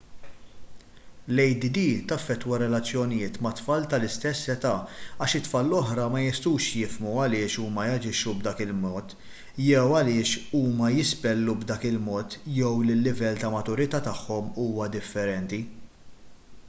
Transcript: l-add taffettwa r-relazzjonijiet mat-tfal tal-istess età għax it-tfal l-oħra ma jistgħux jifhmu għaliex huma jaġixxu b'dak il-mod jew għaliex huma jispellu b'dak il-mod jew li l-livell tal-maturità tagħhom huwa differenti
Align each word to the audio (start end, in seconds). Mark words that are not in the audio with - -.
l-add 1.33 1.65
taffettwa 2.11 2.55
r-relazzjonijiet 2.59 3.35
mat-tfal 3.47 3.83
tal-istess 3.91 4.39
età 4.53 4.69
għax 4.77 5.35
it-tfal 5.39 5.67
l-oħra 5.73 6.07
ma 6.15 6.23
jistgħux 6.23 6.69
jifhmu 6.79 7.13
għaliex 7.25 7.57
huma 7.65 7.85
jaġixxu 7.91 8.33
b'dak 8.39 8.63
il-mod 8.65 9.13
jew 9.67 9.83
għaliex 9.99 10.35
huma 10.61 10.89
jispellu 10.95 11.55
b'dak 11.61 11.85
il-mod 11.91 12.39
jew 12.57 12.71
li 12.87 12.95
l-livell 12.97 13.41
tal-maturità 13.45 14.01
tagħhom 14.09 14.49
huwa 14.65 14.89
differenti 14.97 15.61